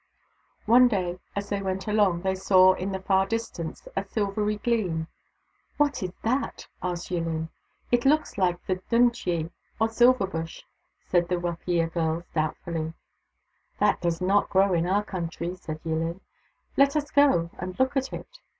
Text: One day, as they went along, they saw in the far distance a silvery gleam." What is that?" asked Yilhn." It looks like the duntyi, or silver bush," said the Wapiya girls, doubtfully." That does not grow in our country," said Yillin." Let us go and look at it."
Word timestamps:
One 0.65 0.87
day, 0.87 1.19
as 1.35 1.49
they 1.49 1.61
went 1.61 1.87
along, 1.87 2.23
they 2.23 2.33
saw 2.33 2.73
in 2.73 2.91
the 2.91 3.03
far 3.03 3.27
distance 3.27 3.87
a 3.95 4.03
silvery 4.03 4.55
gleam." 4.55 5.09
What 5.77 6.01
is 6.01 6.11
that?" 6.23 6.65
asked 6.81 7.11
Yilhn." 7.11 7.49
It 7.91 8.03
looks 8.03 8.35
like 8.39 8.65
the 8.65 8.77
duntyi, 8.89 9.51
or 9.79 9.89
silver 9.89 10.25
bush," 10.25 10.63
said 11.05 11.27
the 11.27 11.35
Wapiya 11.37 11.93
girls, 11.93 12.23
doubtfully." 12.33 12.95
That 13.79 14.01
does 14.01 14.21
not 14.21 14.49
grow 14.49 14.73
in 14.73 14.87
our 14.87 15.03
country," 15.03 15.55
said 15.55 15.79
Yillin." 15.83 16.21
Let 16.77 16.95
us 16.95 17.11
go 17.11 17.51
and 17.59 17.79
look 17.79 17.95
at 17.95 18.11
it." 18.11 18.39